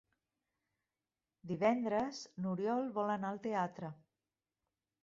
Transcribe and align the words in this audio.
Divendres 1.51 2.23
n'Oriol 2.45 2.91
vol 2.99 3.17
anar 3.19 3.33
al 3.35 3.43
teatre. 3.47 3.95